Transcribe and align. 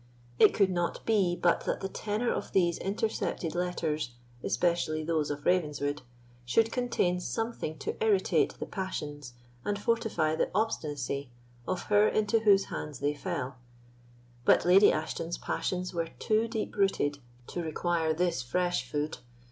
It 0.39 0.55
could 0.55 0.71
not 0.71 1.05
be 1.05 1.35
but 1.35 1.65
that 1.65 1.81
the 1.81 1.87
tenor 1.87 2.33
of 2.33 2.53
these 2.53 2.79
intercepted 2.79 3.53
letters, 3.53 4.15
especially 4.43 5.03
those 5.03 5.29
of 5.29 5.45
Ravenswood, 5.45 6.01
should 6.43 6.71
contain 6.71 7.19
something 7.19 7.77
to 7.77 8.03
irritate 8.03 8.55
the 8.57 8.65
passions 8.65 9.33
and 9.63 9.77
fortify 9.77 10.35
the 10.35 10.49
obstinacy 10.55 11.29
of 11.67 11.83
her 11.83 12.07
into 12.07 12.39
whose 12.39 12.63
hands 12.73 12.97
they 12.97 13.13
fell; 13.13 13.57
but 14.43 14.65
Lady 14.65 14.91
Ashton's 14.91 15.37
passions 15.37 15.93
were 15.93 16.07
too 16.17 16.47
deep 16.47 16.75
rooted 16.75 17.19
to 17.49 17.61
require 17.61 18.11
this 18.11 18.41
fresh 18.41 18.89
food. 18.89 19.19